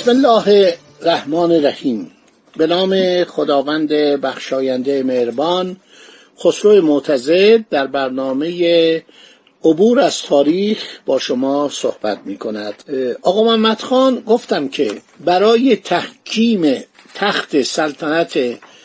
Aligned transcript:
بسم 0.00 0.10
الله 0.10 0.78
الرحمن 1.02 1.52
الرحیم. 1.52 2.10
به 2.56 2.66
نام 2.66 3.24
خداوند 3.24 3.88
بخشاینده 3.92 5.02
مهربان 5.02 5.76
خسرو 6.44 6.82
معتزد 6.82 7.68
در 7.70 7.86
برنامه 7.86 9.02
عبور 9.64 10.00
از 10.00 10.22
تاریخ 10.22 11.00
با 11.06 11.18
شما 11.18 11.68
صحبت 11.72 12.18
می 12.24 12.36
کند. 12.38 12.74
آقا 13.22 13.44
محمد 13.44 13.80
خان 13.80 14.20
گفتم 14.20 14.68
که 14.68 14.92
برای 15.24 15.76
تحکیم 15.76 16.84
تخت 17.14 17.62
سلطنت 17.62 18.38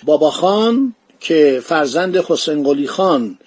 بابا 0.03 0.31
خان 0.31 0.95
که 1.19 1.61
فرزند 1.63 2.17
حسین 2.17 2.63
قلی 2.63 2.87
خان 2.87 3.37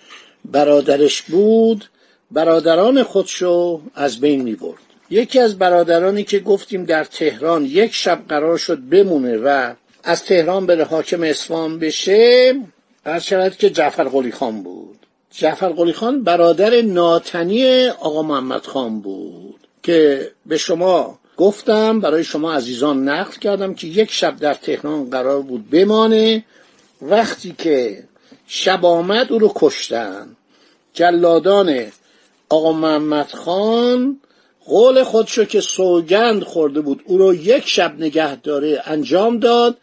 برادرش 0.45 1.23
بود 1.23 1.85
برادران 2.31 3.03
خودشو 3.03 3.81
از 3.95 4.21
بین 4.21 4.43
می 4.43 4.55
برد. 4.55 4.88
یکی 5.11 5.39
از 5.39 5.59
برادرانی 5.59 6.25
که 6.25 6.39
گفتیم 6.39 6.85
در 6.85 7.05
تهران 7.05 7.65
یک 7.65 7.95
شب 7.95 8.21
قرار 8.29 8.59
شد 8.59 8.79
بمونه 8.79 9.37
و 9.37 9.75
از 10.05 10.25
تهران 10.25 10.67
بره 10.67 10.85
حاکم 10.85 11.23
اسفان 11.23 11.79
بشه 11.79 12.55
از 13.05 13.27
شود 13.27 13.57
که 13.57 13.71
جعفر 13.71 14.05
قلی 14.05 14.33
خان 14.33 14.63
بود. 14.63 14.99
جعفر 15.31 15.69
قلی 15.69 15.93
خان 15.93 16.23
برادر 16.23 16.81
ناتنی 16.81 17.87
آقا 17.87 18.23
محمد 18.23 18.67
خان 18.67 19.01
بود 19.01 19.67
که 19.83 20.31
به 20.47 20.57
شما 20.57 21.19
گفتم 21.37 22.01
برای 22.01 22.25
شما 22.25 22.53
عزیزان 22.53 23.09
نقل 23.09 23.39
کردم 23.39 23.75
که 23.75 23.87
یک 23.87 24.13
شب 24.13 24.37
در 24.37 24.55
تهران 24.55 25.11
قرار 25.11 25.43
بود 25.43 25.71
بمانه. 25.71 26.45
وقتی 27.03 27.55
که 27.59 28.05
شب 28.47 28.85
آمد 28.85 29.33
او 29.33 29.39
رو 29.39 29.53
کشتن. 29.55 30.37
جلادان 30.93 31.87
آقا 32.49 32.73
محمد 32.73 33.31
خان 33.31 34.21
قول 34.69 35.03
خودشو 35.03 35.45
که 35.45 35.61
سوگند 35.61 36.43
خورده 36.43 36.81
بود 36.81 37.03
او 37.05 37.19
رو 37.19 37.35
یک 37.35 37.69
شب 37.69 37.95
نگه 37.99 38.37
داره 38.37 38.83
انجام 38.87 39.39
داد 39.39 39.77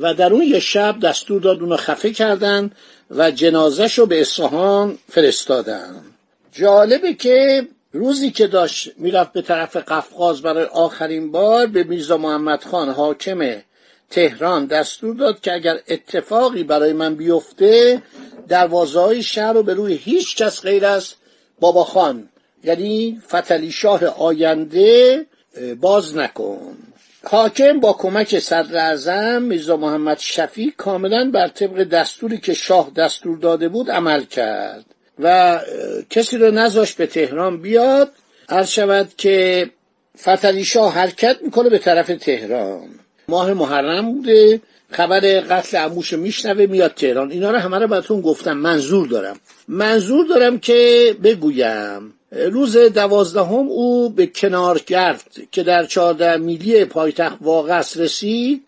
و 0.00 0.14
در 0.14 0.32
اون 0.32 0.42
یک 0.42 0.58
شب 0.58 1.00
دستور 1.02 1.40
داد 1.40 1.60
اونو 1.60 1.76
خفه 1.76 2.10
کردن 2.10 2.70
و 3.10 3.30
جنازش 3.30 3.98
رو 3.98 4.06
به 4.06 4.20
اصفهان 4.20 4.98
فرستادن. 5.08 6.02
جالبه 6.52 7.14
که 7.14 7.68
روزی 7.92 8.30
که 8.30 8.46
داشت 8.46 8.90
می‌رفت 8.96 9.32
به 9.32 9.42
طرف 9.42 9.76
قفقاز 9.76 10.42
برای 10.42 10.64
آخرین 10.64 11.32
بار 11.32 11.66
به 11.66 11.84
میرزا 11.84 12.16
محمد 12.16 12.64
خان 12.64 12.88
حاکم 12.88 13.62
تهران 14.10 14.66
دستور 14.66 15.14
داد 15.16 15.40
که 15.40 15.52
اگر 15.52 15.80
اتفاقی 15.88 16.62
برای 16.62 16.92
من 16.92 17.14
بیفته 17.14 18.02
دروازه 18.48 19.00
های 19.00 19.22
شهر 19.22 19.52
رو 19.52 19.62
به 19.62 19.74
روی 19.74 19.94
هیچ 19.94 20.36
کس 20.36 20.62
غیر 20.62 20.86
از 20.86 21.14
بابا 21.60 21.84
خان 21.84 22.28
یعنی 22.64 23.22
فتلی 23.28 23.72
شاه 23.72 24.04
آینده 24.04 25.26
باز 25.80 26.16
نکن. 26.16 26.76
حاکم 27.24 27.80
با 27.80 27.92
کمک 27.92 28.38
صدر 28.38 28.76
اعظم 28.76 29.42
میرزا 29.42 29.76
محمد 29.76 30.18
شفیع 30.18 30.72
کاملا 30.76 31.30
بر 31.34 31.48
طبق 31.48 31.84
دستوری 31.84 32.38
که 32.38 32.54
شاه 32.54 32.90
دستور 32.96 33.38
داده 33.38 33.68
بود 33.68 33.90
عمل 33.90 34.24
کرد 34.24 34.84
و 35.18 35.60
کسی 36.10 36.36
رو 36.38 36.50
نذاشت 36.50 36.96
به 36.96 37.06
تهران 37.06 37.62
بیاد. 37.62 38.12
عرض 38.48 38.68
شود 38.68 39.08
که 39.16 39.70
فتلی 40.18 40.64
شاه 40.64 40.94
حرکت 40.94 41.36
می‌کنه 41.42 41.68
به 41.68 41.78
طرف 41.78 42.06
تهران. 42.06 42.88
ماه 43.28 43.52
محرم 43.52 44.12
بوده. 44.12 44.60
خبر 44.90 45.20
قتل 45.20 45.76
عموش 45.76 46.12
میشنوه 46.12 46.66
میاد 46.66 46.94
تهران. 46.94 47.30
اینا 47.30 47.50
رو 47.50 47.58
همه 47.58 47.78
رو 47.78 47.86
براتون 47.86 48.20
گفتم. 48.20 48.52
منظور 48.52 49.08
دارم. 49.08 49.40
منظور 49.68 50.26
دارم 50.26 50.58
که 50.58 51.16
بگویم 51.22 52.14
روز 52.32 52.76
دوازدهم 52.76 53.68
او 53.68 54.10
به 54.10 54.26
کنارگرد 54.26 55.24
که 55.52 55.62
در 55.62 55.86
چهارده 55.86 56.36
میلی 56.36 56.84
پایتخت 56.84 57.36
واقع 57.40 57.78
رسید. 57.78 58.64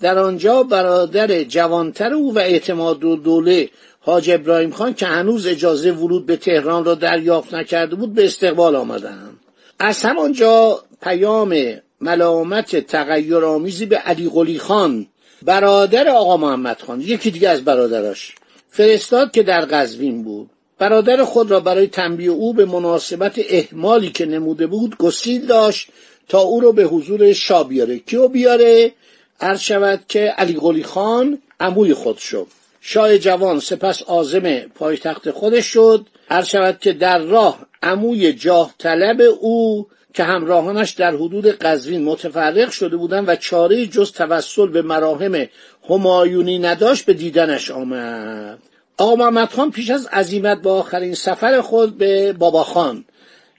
در 0.00 0.18
آنجا 0.18 0.62
برادر 0.62 1.44
جوانتر 1.44 2.12
او 2.12 2.34
و 2.34 2.38
اعتماد 2.38 3.04
و 3.04 3.16
دوله 3.16 3.68
حاج 4.00 4.30
ابراهیم 4.30 4.70
خان 4.70 4.94
که 4.94 5.06
هنوز 5.06 5.46
اجازه 5.46 5.92
ورود 5.92 6.26
به 6.26 6.36
تهران 6.36 6.84
را 6.84 6.94
دریافت 6.94 7.54
نکرده 7.54 7.96
بود 7.96 8.14
به 8.14 8.24
استقبال 8.24 8.76
آمدند. 8.76 9.40
از 9.78 10.02
همانجا 10.02 10.82
پیام 11.02 11.56
ملامت 12.00 12.76
تغییر 12.76 13.44
آمیزی 13.44 13.86
به 13.86 13.96
علی 13.96 14.30
قلی 14.30 14.58
خان 14.58 15.06
برادر 15.42 16.08
آقا 16.08 16.36
محمد 16.36 16.80
خان 16.80 17.00
یکی 17.00 17.30
دیگه 17.30 17.48
از 17.48 17.64
برادراش 17.64 18.34
فرستاد 18.70 19.30
که 19.30 19.42
در 19.42 19.64
قزوین 19.64 20.22
بود. 20.22 20.50
برادر 20.78 21.24
خود 21.24 21.50
را 21.50 21.60
برای 21.60 21.86
تنبیه 21.86 22.30
او 22.30 22.54
به 22.54 22.64
مناسبت 22.64 23.40
احمالی 23.48 24.10
که 24.10 24.26
نموده 24.26 24.66
بود 24.66 24.96
گسیل 24.96 25.46
داشت 25.46 25.88
تا 26.28 26.40
او 26.40 26.60
را 26.60 26.72
به 26.72 26.84
حضور 26.84 27.32
شاه 27.32 27.68
بیاره. 27.68 27.98
کیو 27.98 28.28
بیاره؟ 28.28 28.92
عرض 29.40 29.60
شود 29.60 30.00
که 30.08 30.20
علی 30.20 30.52
قلی 30.52 30.82
خان 30.82 31.38
عموی 31.60 31.94
خود 31.94 32.18
شد. 32.18 32.46
شاه 32.80 33.18
جوان 33.18 33.60
سپس 33.60 34.02
آزم 34.02 34.58
پایتخت 34.58 35.30
خودش 35.30 35.66
شد. 35.66 36.06
عرض 36.30 36.46
شود 36.46 36.78
که 36.80 36.92
در 36.92 37.18
راه 37.18 37.66
عموی 37.82 38.32
جاه 38.32 38.74
طلب 38.78 39.20
او 39.40 39.86
که 40.14 40.24
همراهانش 40.24 40.90
در 40.90 41.14
حدود 41.14 41.46
قزوین 41.46 42.04
متفرق 42.04 42.70
شده 42.70 42.96
بودند 42.96 43.28
و 43.28 43.36
چاره 43.36 43.86
جز 43.86 44.12
توسل 44.12 44.66
به 44.66 44.82
مراهم 44.82 45.46
همایونی 45.90 46.58
نداشت 46.58 47.04
به 47.04 47.12
دیدنش 47.12 47.70
آمد. 47.70 48.58
آقا 48.98 49.16
محمد 49.16 49.48
خان 49.48 49.70
پیش 49.70 49.90
از 49.90 50.06
عزیمت 50.06 50.62
با 50.62 50.78
آخرین 50.78 51.14
سفر 51.14 51.60
خود 51.60 51.98
به 51.98 52.32
بابا 52.32 52.64
خان. 52.64 53.04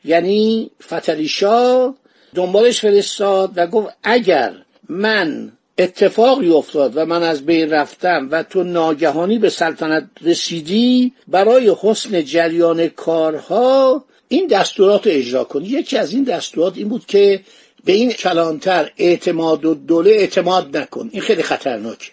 یعنی 0.05 0.71
فتلی 0.83 1.27
شاه 1.27 1.95
دنبالش 2.35 2.81
فرستاد 2.81 3.51
و 3.55 3.67
گفت 3.67 3.87
اگر 4.03 4.53
من 4.89 5.51
اتفاقی 5.77 6.49
افتاد 6.49 6.97
و 6.97 7.05
من 7.05 7.23
از 7.23 7.45
بین 7.45 7.69
رفتم 7.69 8.27
و 8.31 8.43
تو 8.43 8.63
ناگهانی 8.63 9.39
به 9.39 9.49
سلطنت 9.49 10.09
رسیدی 10.21 11.13
برای 11.27 11.75
حسن 11.81 12.23
جریان 12.23 12.87
کارها 12.87 14.03
این 14.27 14.47
دستورات 14.47 15.07
رو 15.07 15.13
اجرا 15.13 15.43
کنی 15.43 15.67
یکی 15.67 15.97
از 15.97 16.13
این 16.13 16.23
دستورات 16.23 16.77
این 16.77 16.89
بود 16.89 17.05
که 17.05 17.41
به 17.85 17.91
این 17.91 18.11
کلانتر 18.11 18.91
اعتماد 18.97 19.65
و 19.65 19.73
دوله 19.73 20.11
اعتماد 20.11 20.77
نکن. 20.77 21.09
این 21.11 21.21
خیلی 21.21 21.43
خطرناک 21.43 22.11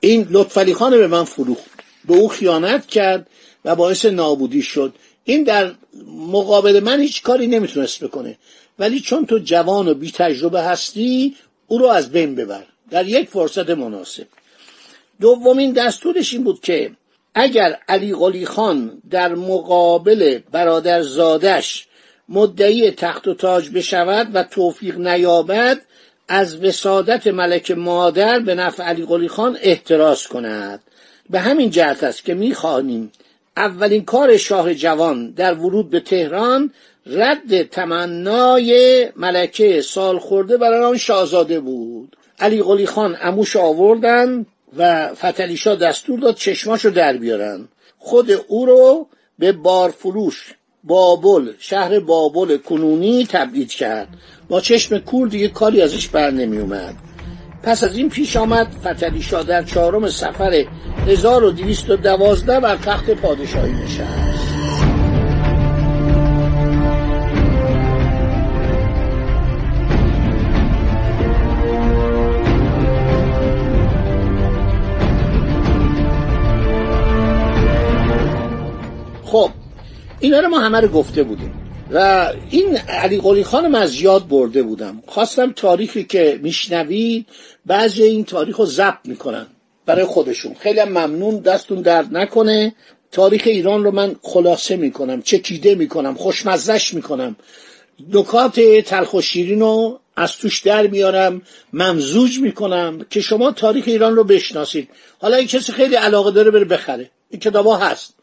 این 0.00 0.26
لطفعلی 0.30 0.74
خان 0.74 0.90
به 0.90 1.06
من 1.06 1.24
فروخت. 1.24 1.77
به 2.08 2.14
او 2.14 2.28
خیانت 2.28 2.86
کرد 2.86 3.26
و 3.64 3.74
باعث 3.76 4.04
نابودی 4.04 4.62
شد. 4.62 4.94
این 5.24 5.44
در 5.44 5.74
مقابل 6.06 6.80
من 6.80 7.00
هیچ 7.00 7.22
کاری 7.22 7.46
نمی‌تونست 7.46 8.04
بکنه. 8.04 8.38
ولی 8.78 9.00
چون 9.00 9.26
تو 9.26 9.38
جوان 9.38 9.88
و 9.88 9.94
بی 9.94 10.10
تجربه 10.10 10.62
هستی 10.62 11.36
او 11.66 11.78
رو 11.78 11.86
از 11.86 12.12
بین 12.12 12.34
ببر. 12.34 12.64
در 12.90 13.06
یک 13.06 13.28
فرصت 13.28 13.70
مناسب. 13.70 14.26
دومین 15.20 15.72
دستورش 15.72 16.32
این 16.32 16.44
بود 16.44 16.60
که 16.60 16.90
اگر 17.34 17.78
علی 17.88 18.14
قلی 18.14 18.46
خان 18.46 19.02
در 19.10 19.34
مقابل 19.34 20.38
برادر 20.52 21.02
زادش 21.02 21.86
مدعی 22.28 22.90
تخت 22.90 23.28
و 23.28 23.34
تاج 23.34 23.70
بشود 23.70 24.30
و 24.34 24.42
توفیق 24.42 24.98
نیابد 24.98 25.80
از 26.28 26.64
وسادت 26.64 27.26
ملک 27.26 27.70
مادر 27.70 28.38
به 28.38 28.54
نفع 28.54 28.82
علی 28.82 29.06
قلی 29.06 29.28
خان 29.28 29.58
احتراز 29.62 30.26
کند. 30.26 30.80
به 31.30 31.40
همین 31.40 31.70
جهت 31.70 32.04
است 32.04 32.24
که 32.24 32.34
می‌خوانیم 32.34 33.12
اولین 33.56 34.04
کار 34.04 34.36
شاه 34.36 34.74
جوان 34.74 35.30
در 35.30 35.54
ورود 35.54 35.90
به 35.90 36.00
تهران 36.00 36.70
رد 37.06 37.62
تمنای 37.62 39.08
ملکه 39.16 39.80
سال 39.80 40.18
خورده 40.18 40.56
برای 40.56 40.84
آن 40.84 40.96
شاهزاده 40.96 41.60
بود. 41.60 42.16
علی 42.38 42.62
قلی 42.62 42.86
خان 42.86 43.16
اموش 43.22 43.56
آوردن 43.56 44.46
و 44.76 45.14
فتلیشا 45.14 45.74
دستور 45.74 46.18
داد 46.18 46.34
چشماشو 46.34 46.90
در 46.90 47.16
بیارن. 47.16 47.68
خود 47.98 48.30
او 48.48 48.66
رو 48.66 49.06
به 49.38 49.52
بارفروش 49.52 50.54
بابل 50.84 51.52
شهر 51.58 52.00
بابل 52.00 52.56
کنونی 52.56 53.26
تبعید 53.26 53.70
کرد. 53.70 54.08
با 54.48 54.60
چشم 54.60 54.98
کور 54.98 55.28
دیگه 55.28 55.48
کاری 55.48 55.82
ازش 55.82 56.08
بر 56.08 56.30
نمی 56.30 56.58
اومد 56.58 56.94
پس 57.68 57.84
از 57.84 57.96
این 57.96 58.08
پیش 58.08 58.36
آمد 58.36 58.66
فتری 58.84 59.22
شاه 59.22 59.42
در 59.42 59.62
چهارم 59.62 60.08
سفر 60.08 60.64
1212 61.06 62.60
بر 62.60 62.76
تخت 62.76 63.10
پادشاهی 63.10 63.72
نشست. 63.72 64.04
خب 79.24 79.50
اینا 80.20 80.40
رو 80.40 80.48
ما 80.48 80.60
همه 80.60 80.80
رو 80.80 80.88
گفته 80.88 81.22
بودیم. 81.22 81.67
و 81.92 82.32
این 82.50 82.76
علی 82.76 83.20
قلی 83.20 83.44
خانم 83.44 83.74
از 83.74 84.00
یاد 84.00 84.28
برده 84.28 84.62
بودم. 84.62 85.02
خواستم 85.06 85.52
تاریخی 85.52 86.04
که 86.04 86.40
میشنوید 86.42 87.26
بعضی 87.66 88.02
این 88.02 88.24
تاریخ 88.24 88.56
رو 88.56 88.66
ضبط 88.66 88.98
می‌کنن 89.04 89.46
برای 89.86 90.04
خودشون. 90.04 90.54
خیلی 90.54 90.84
ممنون 90.84 91.38
دستون 91.38 91.82
درد 91.82 92.16
نکنه. 92.16 92.74
تاریخ 93.12 93.42
ایران 93.46 93.84
رو 93.84 93.90
من 93.90 94.16
خلاصه 94.22 94.76
می‌کنم 94.76 95.22
چکیده 95.22 95.74
می‌کنم 95.74 96.14
خوشمزش 96.14 96.94
می‌کنم. 96.94 97.36
نکات 98.12 98.60
تلخ 98.60 99.14
و 99.14 99.20
شیرین 99.20 99.60
رو 99.60 100.00
از 100.16 100.32
توش 100.32 100.60
در 100.60 100.86
میارم 100.86 101.42
ممزوج 101.72 102.38
می‌کنم 102.38 103.06
که 103.10 103.20
شما 103.20 103.52
تاریخ 103.52 103.84
ایران 103.86 104.16
رو 104.16 104.24
بشناسید. 104.24 104.88
حالا 105.18 105.36
این 105.36 105.46
کسی 105.46 105.72
خیلی 105.72 105.94
علاقه 105.94 106.30
داره 106.30 106.50
بره 106.50 106.64
بخره. 106.64 107.10
این 107.30 107.40
کتابا 107.40 107.76
هست. 107.76 108.14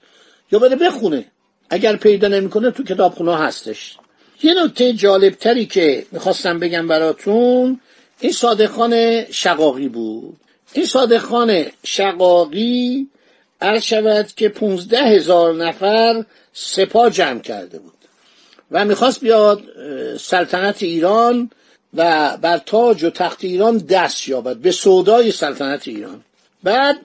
یا 0.51 0.59
بره 0.59 0.75
بخونه. 0.75 1.25
اگر 1.69 1.95
پیدا 1.95 2.27
نمی‌کنه 2.27 2.71
تو 2.71 2.83
کتابخونه 2.83 3.37
هستش. 3.37 3.97
یه 4.43 4.63
نکته 4.63 4.93
جالبتری 4.93 5.65
که 5.65 6.05
می‌خواستم 6.11 6.59
بگم 6.59 6.87
براتون 6.87 7.79
این 8.19 8.31
صادقان 8.31 9.25
شقاقی 9.31 9.87
بود. 9.87 10.37
این 10.73 10.85
صادقان 10.85 11.65
شقاقی 11.83 13.07
عرض 13.61 13.83
شود 13.83 14.27
که 14.35 14.49
پونزده 14.49 15.03
هزار 15.03 15.55
نفر 15.55 16.25
سپاه 16.53 17.09
جمع 17.09 17.39
کرده 17.39 17.79
بود 17.79 17.93
و 18.71 18.85
می‌خواست 18.85 19.21
بیاد 19.21 19.63
سلطنت 20.19 20.83
ایران 20.83 21.49
و 21.93 22.37
بر 22.37 22.57
تاج 22.57 23.03
و 23.03 23.09
تخت 23.09 23.43
ایران 23.43 23.77
دست 23.77 24.27
یابد. 24.27 24.57
به 24.57 24.71
سودای 24.71 25.31
سلطنت 25.31 25.87
ایران. 25.87 26.23
بعد 26.63 26.97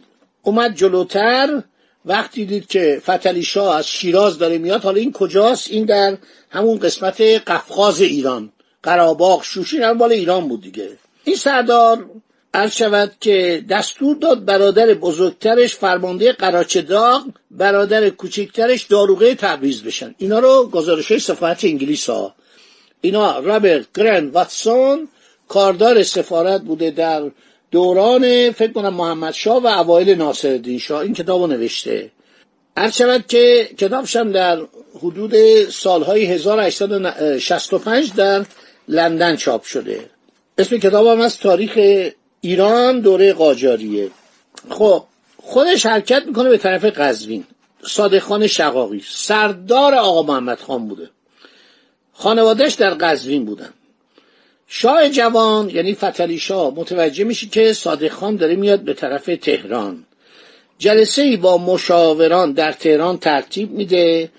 اومد 0.42 0.74
جلوتر 0.74 1.62
وقتی 2.04 2.44
دید 2.44 2.66
که 2.66 3.02
فتلی 3.04 3.42
شاه 3.42 3.76
از 3.76 3.86
شیراز 3.88 4.38
داره 4.38 4.58
میاد 4.58 4.82
حالا 4.82 5.00
این 5.00 5.12
کجاست؟ 5.12 5.70
این 5.70 5.84
در 5.84 6.16
همون 6.50 6.78
قسمت 6.78 7.20
قفقاز 7.20 8.00
ایران. 8.00 8.52
قراباغ 8.82 9.42
شوشین 9.44 9.82
هم 9.82 9.98
بالا 9.98 10.14
ایران 10.14 10.48
بود 10.48 10.62
دیگه. 10.62 10.88
این 11.24 11.36
سردار 11.36 12.10
عرض 12.54 12.72
شود 12.72 13.12
که 13.20 13.64
دستور 13.70 14.16
داد 14.16 14.44
برادر 14.44 14.94
بزرگترش 14.94 15.74
فرمانده 15.74 16.32
قراچداغ 16.32 17.24
برادر 17.50 18.10
کوچکترش 18.10 18.84
داروغه 18.84 19.34
تبریز 19.34 19.82
بشن. 19.82 20.14
اینا 20.18 20.38
رو 20.38 20.70
گزارش 20.72 21.18
سفارت 21.18 21.64
انگلیس 21.64 22.10
ها 22.10 22.34
اینا 23.00 23.38
رابرت 23.38 23.86
گرن 23.94 24.28
واتسون 24.28 25.08
کاردار 25.48 26.02
سفارت 26.02 26.60
بوده 26.60 26.90
در 26.90 27.30
دوران 27.70 28.50
فکر 28.50 28.72
کنم 28.72 28.94
محمد 28.94 29.32
شاه 29.32 29.62
و 29.62 29.66
اوایل 29.66 30.10
ناصرالدین 30.10 30.78
شاه 30.78 31.00
این 31.00 31.14
کتاب 31.14 31.50
نوشته. 31.50 32.10
هر 32.76 32.90
شود 32.90 33.26
که 33.26 33.70
کتابشم 33.78 34.32
در 34.32 34.58
حدود 34.98 35.34
سالهای 35.70 36.24
1865 36.24 38.12
در 38.12 38.44
لندن 38.88 39.36
چاپ 39.36 39.62
شده. 39.64 40.10
اسم 40.58 40.78
کتابم 40.78 41.20
از 41.20 41.38
تاریخ 41.38 41.78
ایران 42.40 43.00
دوره 43.00 43.32
قاجاریه. 43.32 44.10
خب 44.70 45.04
خودش 45.42 45.86
حرکت 45.86 46.22
می‌کنه 46.26 46.48
به 46.48 46.58
طرف 46.58 46.84
قزوین. 46.84 47.44
صادق 47.82 48.18
خان 48.18 48.46
شقاقی. 48.46 49.04
سردار 49.10 49.94
آقا 49.94 50.22
محمد 50.22 50.58
خان 50.58 50.88
بوده. 50.88 51.10
خانوادهش 52.12 52.74
در 52.74 52.90
قزوین 52.90 53.44
بودن. 53.44 53.72
شاه 54.72 55.08
جوان 55.08 55.70
یعنی 55.70 55.94
فتلی 55.94 56.38
شاه 56.38 56.74
متوجه 56.74 57.24
میشه 57.24 57.46
که 57.46 57.72
صادق 57.72 58.08
خان 58.08 58.36
داره 58.36 58.56
میاد 58.56 58.80
به 58.80 58.94
طرف 58.94 59.30
تهران. 59.42 60.04
جلسه 60.78 61.22
ای 61.22 61.36
با 61.36 61.58
مشاوران 61.58 62.52
در 62.52 62.72
تهران 62.72 63.18
ترتیب 63.18 63.70
میده. 63.70 64.30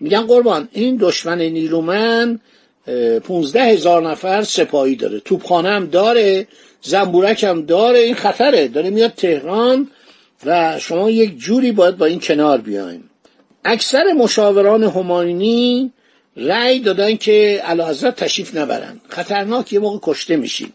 میگن 0.00 0.26
قربان 0.26 0.68
این 0.72 0.96
دشمن 1.00 1.38
نیرومن 1.42 2.40
پونزده 3.22 3.64
هزار 3.64 4.10
نفر 4.10 4.42
سپاهی 4.42 4.96
داره. 4.96 5.20
توپخانه 5.20 5.68
هم 5.68 5.86
داره 5.86 6.46
زنبورک 6.82 7.44
هم 7.44 7.66
داره 7.66 7.98
این 7.98 8.14
خطره. 8.14 8.68
داره 8.68 8.90
میاد 8.90 9.12
تهران 9.14 9.88
و 10.46 10.78
شما 10.78 11.10
یک 11.10 11.38
جوری 11.38 11.72
باید 11.72 11.96
با 11.96 12.06
این 12.06 12.20
کنار 12.20 12.58
بیایم 12.58 13.10
اکثر 13.64 14.12
مشاوران 14.12 14.84
هماینی 14.84 15.92
رأی 16.36 16.80
دادن 16.80 17.16
که 17.16 17.62
حضرت 17.68 18.16
تشریف 18.16 18.56
نبرن. 18.56 19.00
خطرناک 19.08 19.72
یه 19.72 19.78
موقع 19.78 19.98
کشته 20.02 20.36
میشید 20.36 20.74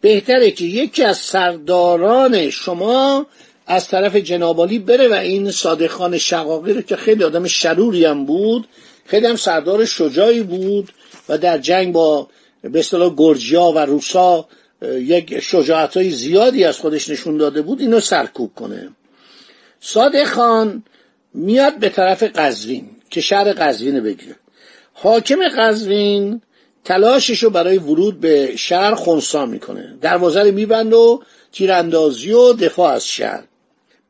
بهتره 0.00 0.50
که 0.50 0.64
یکی 0.64 1.04
از 1.04 1.16
سرداران 1.16 2.50
شما 2.50 3.26
از 3.66 3.88
طرف 3.88 4.16
جنابالی 4.16 4.78
بره 4.78 5.08
و 5.08 5.12
این 5.12 5.50
صادق 5.50 5.86
خان 5.86 6.18
شقاقی 6.18 6.72
رو 6.72 6.82
که 6.82 6.96
خیلی 6.96 7.24
آدم 7.24 7.46
شروری 7.46 8.04
هم 8.04 8.24
بود 8.26 8.68
خیلی 9.06 9.26
هم 9.26 9.36
سردار 9.36 9.84
شجاعی 9.84 10.42
بود 10.42 10.92
و 11.28 11.38
در 11.38 11.58
جنگ 11.58 11.92
با 11.92 12.28
به 12.62 12.78
اصطلاح 12.78 13.14
گرجیا 13.16 13.62
و 13.62 13.78
روسا 13.78 14.48
یک 14.82 15.40
شجاعت 15.40 15.96
های 15.96 16.10
زیادی 16.10 16.64
از 16.64 16.78
خودش 16.78 17.08
نشون 17.08 17.36
داده 17.36 17.62
بود 17.62 17.80
اینو 17.80 18.00
سرکوب 18.00 18.54
کنه. 18.54 18.88
صادق 19.80 20.24
خان 20.24 20.82
میاد 21.34 21.78
به 21.78 21.88
طرف 21.88 22.22
قزوین 22.22 22.90
که 23.10 23.20
شهر 23.20 23.52
قزوین 23.52 24.00
بگیره. 24.00 24.36
حاکم 25.02 25.48
قزوین 25.58 26.40
تلاشش 26.84 27.42
رو 27.42 27.50
برای 27.50 27.78
ورود 27.78 28.20
به 28.20 28.56
شهر 28.56 28.94
خونسا 28.94 29.46
می‌کنه. 29.46 29.94
دروازه 30.00 30.42
رو 30.42 30.52
میبند 30.52 30.92
و 30.92 31.22
تیراندازی 31.52 32.32
و 32.32 32.52
دفاع 32.52 32.92
از 32.92 33.06
شهر. 33.08 33.42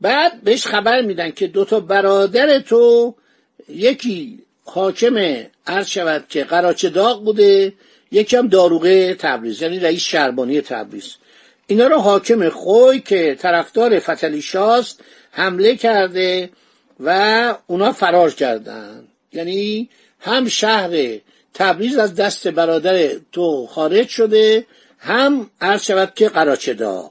بعد 0.00 0.42
بهش 0.42 0.66
خبر 0.66 1.02
میدن 1.02 1.30
که 1.30 1.46
دوتا 1.46 1.80
برادر 1.80 2.58
تو 2.58 3.14
یکی 3.68 4.38
حاکم 4.64 5.44
عرض 5.66 5.86
شود 5.86 6.24
که 6.28 6.44
قراچه 6.44 6.88
داغ 6.88 7.24
بوده 7.24 7.72
یکم 8.10 8.48
داروغه 8.48 9.14
تبریز 9.14 9.62
یعنی 9.62 9.78
رئیس 9.78 10.02
شربانی 10.02 10.60
تبریز. 10.60 11.14
اینا 11.66 11.86
رو 11.86 11.96
حاکم 11.96 12.48
خوی 12.48 13.00
که 13.00 13.36
طرفدار 13.40 13.98
فتلی 13.98 14.42
شاست 14.42 15.00
حمله 15.30 15.76
کرده 15.76 16.50
و 17.00 17.54
اونا 17.66 17.92
فرار 17.92 18.30
کردن. 18.30 19.04
یعنی 19.32 19.88
هم 20.22 20.48
شهر 20.48 21.18
تبریز 21.54 21.98
از 21.98 22.14
دست 22.14 22.48
برادر 22.48 23.08
تو 23.32 23.66
خارج 23.66 24.08
شده 24.08 24.66
هم 24.98 25.50
عرض 25.60 25.82
شود 25.82 26.12
که 26.14 26.28
قراچه 26.28 26.74
دا 26.74 27.10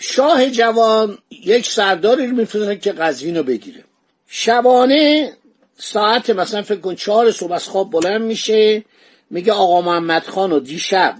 شاه 0.00 0.50
جوان 0.50 1.18
یک 1.30 1.70
سرداری 1.70 2.26
رو 2.26 2.36
میفرستن 2.36 2.78
که 2.78 2.92
قزوین 2.92 3.36
رو 3.36 3.42
بگیره. 3.42 3.84
شبانه 4.28 5.32
ساعت 5.78 6.30
مثلا 6.30 6.62
فکر 6.62 6.80
کن 6.80 6.94
چهار 6.94 7.32
صبح 7.32 7.52
از 7.52 7.68
خواب 7.68 7.90
بلند 7.90 8.22
میشه 8.22 8.84
میگه 9.30 9.52
آقا 9.52 9.80
محمد 9.80 10.22
خان 10.22 10.52
و 10.52 10.60
دیشب 10.60 11.14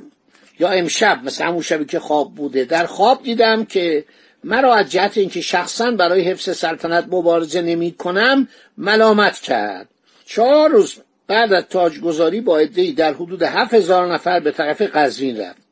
یا 0.58 0.68
امشب 0.68 1.20
مثل 1.24 1.44
همون 1.44 1.62
شبی 1.62 1.84
که 1.84 2.00
خواب 2.00 2.34
بوده 2.34 2.64
در 2.64 2.86
خواب 2.86 3.22
دیدم 3.22 3.64
که 3.64 4.04
مرا 4.44 4.74
از 4.74 4.90
جهت 4.90 5.18
اینکه 5.18 5.40
شخصا 5.40 5.90
برای 5.90 6.22
حفظ 6.22 6.56
سلطنت 6.56 7.04
مبارزه 7.10 7.62
نمی 7.62 7.92
کنم 7.92 8.48
ملامت 8.78 9.38
کرد. 9.38 9.88
چهار 10.24 10.70
روز 10.70 10.96
بعد 11.32 11.52
از 11.52 11.64
تاجگذاری 11.70 12.40
با 12.40 12.58
عدهای 12.58 12.92
در 12.92 13.12
حدود 13.14 13.42
هفت 13.42 13.74
هزار 13.74 14.14
نفر 14.14 14.40
به 14.40 14.50
طرف 14.50 14.82
قزوین 14.82 15.40
رفت. 15.40 15.62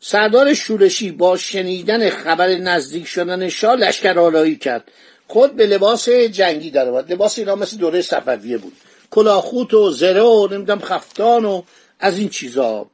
سردار 0.00 0.54
شورشی 0.54 1.10
با 1.10 1.36
شنیدن 1.36 2.10
خبر 2.10 2.48
نزدیک 2.48 3.06
شدن 3.06 3.48
شاه 3.48 3.76
لشکر 3.76 4.18
آلایی 4.18 4.56
کرد. 4.56 4.84
خود 5.26 5.56
به 5.56 5.66
لباس 5.66 6.08
جنگی 6.08 6.70
در 6.70 6.88
آمد 6.88 7.12
لباس 7.12 7.38
اینا 7.38 7.54
مثل 7.54 7.76
دوره 7.76 8.02
صفویه 8.02 8.58
بود. 8.58 8.72
کلاخوت 9.10 9.74
و 9.74 9.90
زره 9.90 10.22
و 10.22 10.48
نمی‌دونم 10.50 10.80
خفتان 10.80 11.44
و 11.44 11.62
از 12.00 12.18
این 12.18 12.28
چیزا. 12.28 12.90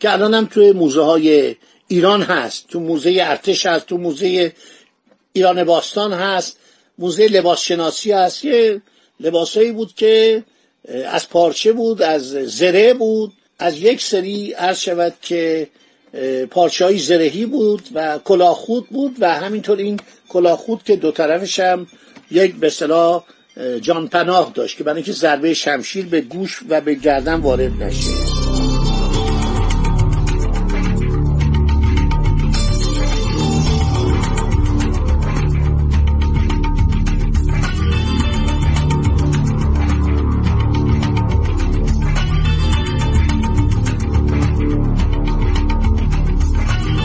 که 0.00 0.12
الان 0.12 0.34
هم 0.34 0.46
توی 0.46 0.72
موزه 0.72 1.02
های 1.02 1.56
ایران 1.88 2.22
هست. 2.22 2.68
تو 2.68 2.80
موزه 2.80 3.18
ارتش 3.20 3.66
هست. 3.66 3.86
تو 3.86 3.98
موزه 3.98 4.52
ایران 5.32 5.64
باستان 5.64 6.12
هست. 6.12 6.58
موزه 6.98 7.28
لباس 7.28 7.60
شناسی 7.60 8.12
هست. 8.12 8.44
یه 8.44 8.82
لباسایی 9.20 9.72
بود 9.72 9.94
که 9.94 10.44
از 11.06 11.28
پارچه 11.28 11.72
بود 11.72 12.02
از 12.02 12.22
زره 12.30 12.94
بود 12.94 13.32
از 13.58 13.78
یک 13.78 14.02
سری 14.02 14.52
عرض 14.52 14.78
شود 14.78 15.14
که 15.22 15.68
پارچه 16.50 16.84
های 16.84 16.98
زرهی 16.98 17.46
بود 17.46 17.88
و 17.94 18.18
کلاخود 18.18 18.88
بود 18.88 19.16
و 19.20 19.34
همینطور 19.34 19.78
این 19.78 20.00
کلاخود 20.28 20.82
که 20.82 20.96
دو 20.96 21.12
طرفش 21.12 21.60
هم 21.60 21.86
یک 22.30 22.54
به 22.54 22.70
صلاح 22.70 23.24
جان 23.80 24.08
پناه 24.08 24.52
داشت 24.54 24.76
که 24.76 24.84
برای 24.84 24.96
اینکه 24.96 25.12
ضربه 25.12 25.54
شمشیر 25.54 26.06
به 26.06 26.20
گوش 26.20 26.60
و 26.68 26.80
به 26.80 26.94
گردن 26.94 27.34
وارد 27.34 27.82
نشه. 27.82 28.23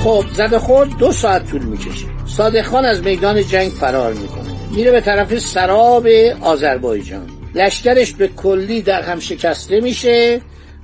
خب 0.04 0.26
زده 0.34 0.60
خورد 0.60 0.98
دو 1.00 1.12
ساعت 1.12 1.52
طول 1.52 1.62
می‌کشه. 1.62 2.06
صادق 2.38 2.62
خان 2.62 2.86
از 2.86 3.04
میدان 3.04 3.48
جنگ 3.48 3.72
فرار 3.72 4.14
می‌کنه. 4.14 4.76
میره 4.76 4.92
به 4.92 5.02
طرف 5.02 5.40
سراب 5.40 6.08
آذربایجان. 6.42 7.30
لشکرش 7.56 8.14
به 8.14 8.28
کلی 8.28 8.82
در 8.82 9.02
هم 9.02 9.20
شکسته 9.20 9.80
میشه 9.80 10.42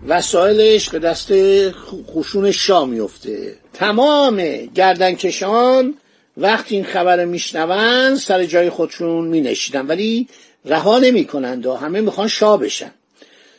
وسایلش 0.08 0.90
به 0.90 1.00
دست 1.00 1.34
خشون 2.16 2.52
شاه 2.52 2.88
میفته 2.88 3.56
تمام 3.74 4.42
گردنکشان 4.76 5.94
وقتی 6.38 6.76
این 6.76 6.84
خبر 6.84 7.26
میشنون 7.26 8.16
سر 8.16 8.46
جای 8.46 8.70
خودشون 8.70 9.28
مینشیدن 9.28 9.88
ولی 9.88 10.28
رها 10.66 11.00
نمی‌کنند 11.00 11.66
و 11.66 11.76
همه 11.76 12.02
می‌خوان 12.02 12.28
شاه 12.28 12.60
بشن. 12.60 12.92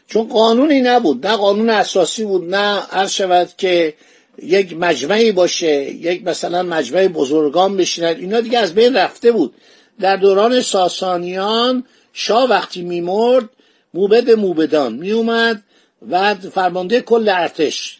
چون 0.09 0.29
قانونی 0.29 0.81
نبود. 0.81 1.27
نه 1.27 1.37
قانون 1.37 1.71
اساسی 1.71 2.25
بود 2.25 2.55
نه 2.55 2.81
عرض 2.93 3.11
شود 3.11 3.49
که 3.59 3.95
یک 4.43 4.77
مجمعی 4.77 5.33
باشه 5.33 5.95
یک 5.95 6.25
مثلا 6.25 6.63
مجمع 6.63 7.09
بزرگان 7.09 7.77
بشیند 7.77 8.17
اینا 8.17 8.41
دیگه 8.41 8.59
از 8.59 8.75
بین 8.75 8.97
رفته 8.97 9.33
بود. 9.33 9.55
در 10.01 10.17
دوران 10.17 10.61
ساسانیان 10.61 11.85
شاه 12.13 12.49
وقتی 12.49 12.83
میمرد 12.83 13.49
موبد 13.95 14.31
موبدان 14.31 14.93
میومد 14.93 15.63
و 16.11 16.35
فرمانده 16.35 17.01
کل 17.01 17.29
ارتش 17.29 17.99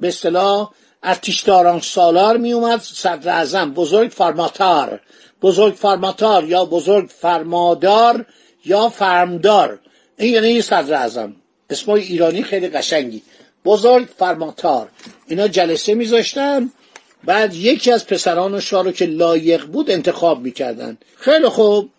به 0.00 0.08
اصطلاح 0.08 0.70
ارتشداران 1.02 1.80
سالار 1.80 2.36
میومد 2.36 2.80
صدر 2.80 3.30
اعظم 3.30 3.74
بزرگ 3.74 4.10
فرماتار. 4.10 5.00
بزرگ 5.42 5.74
فرماتار 5.74 6.44
یا 6.44 6.64
بزرگ 6.64 7.08
فرمادار 7.08 8.26
یا 8.64 8.88
فرمدار. 8.88 9.78
این 10.18 10.34
یعنی 10.34 10.62
صدر 10.62 10.94
اعظم. 10.94 11.36
اسمای 11.70 12.02
ایرانی 12.02 12.42
خیلی 12.42 12.68
قشنگی. 12.68 13.22
بزرگ 13.64 14.08
فرماتار. 14.18 14.88
اینا 15.28 15.48
جلسه 15.48 15.94
میذاشتن. 15.94 16.70
بعد 17.24 17.54
یکی 17.54 17.92
از 17.92 18.06
پسران 18.06 18.60
شاه 18.60 18.84
رو 18.84 18.92
که 18.92 19.06
لایق 19.06 19.64
بود 19.64 19.90
انتخاب 19.90 20.42
می‌کردن. 20.42 20.98
خیلی 21.16 21.48
خوب. 21.48 21.90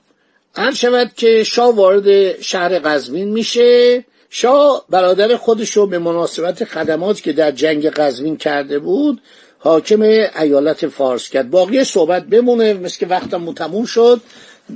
هر 0.55 0.73
شود 0.73 1.11
که 1.15 1.43
شاه 1.43 1.75
وارد 1.75 2.41
شهر 2.41 2.79
قزوین 2.79 3.29
میشه 3.29 4.05
شاه 4.29 4.85
برادر 4.89 5.35
خودش 5.35 5.71
رو 5.71 5.87
به 5.87 5.99
مناسبت 5.99 6.63
خدمات 6.63 7.21
که 7.21 7.33
در 7.33 7.51
جنگ 7.51 7.89
قزوین 7.89 8.37
کرده 8.37 8.79
بود 8.79 9.21
حاکم 9.59 10.01
ایالت 10.39 10.87
فارس 10.87 11.29
کرد. 11.29 11.49
باقی 11.49 11.83
صحبت 11.83 12.23
بمونه. 12.23 12.73
مثل 12.73 12.99
که 12.99 13.05
وقتم 13.05 13.53
تموم 13.53 13.85
شد. 13.85 14.21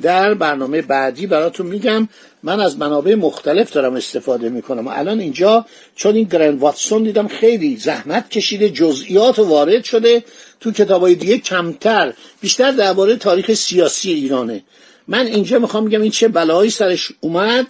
در 0.01 0.33
برنامه 0.33 0.81
بعدی 0.81 1.27
براتون 1.27 1.67
میگم 1.67 2.07
من 2.43 2.59
از 2.59 2.77
منابع 2.77 3.15
مختلف 3.15 3.71
دارم 3.71 3.95
استفاده 3.95 4.50
می‌کنم. 4.50 4.88
الان 4.88 5.19
اینجا 5.19 5.65
چون 5.95 6.15
این 6.15 6.27
گرند 6.27 6.59
واتسون 6.59 7.03
دیدم 7.03 7.27
خیلی 7.27 7.77
زحمت 7.77 8.29
کشیده 8.29 8.69
جزئیات 8.69 9.39
وارد 9.39 9.83
شده. 9.83 10.23
تو 10.59 10.71
کتابای 10.71 11.15
دیگه 11.15 11.38
کمتر 11.38 12.13
بیشتر 12.41 12.71
درباره 12.71 13.15
تاریخ 13.15 13.53
سیاسی 13.53 14.12
ایرانه. 14.12 14.63
من 15.07 15.25
اینجا 15.25 15.59
می‌خوام 15.59 15.85
بگم 15.85 16.01
این 16.01 16.12
چه 16.12 16.27
بلایی 16.27 16.69
سرش 16.69 17.12
اومد 17.19 17.67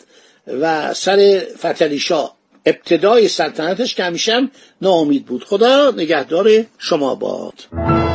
و 0.62 0.94
سر 0.94 1.42
فتلی 1.58 2.00
شاه. 2.00 2.36
ابتدای 2.66 3.28
سلطنتش 3.28 3.96
که 3.96 4.04
همیشه 4.04 4.50
ناامید 4.82 5.26
بود. 5.26 5.44
خدا 5.44 5.92
نگهدار 5.92 6.66
شما 6.78 7.16
باد. 7.16 8.13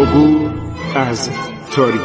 عبور 0.00 0.50
از 0.94 1.30
تاریخ. 1.72 2.00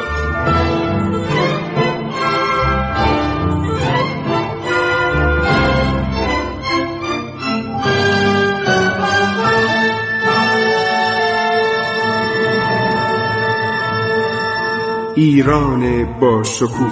ایران 15.15 16.05
با 16.19 16.43
شکوه 16.43 16.91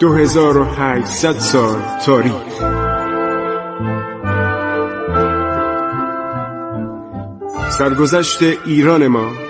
2800 0.00 1.32
سال 1.32 1.82
تاریخ. 2.06 2.32
سرگذشت 7.70 8.42
ایران 8.66 9.06
ما 9.06 9.49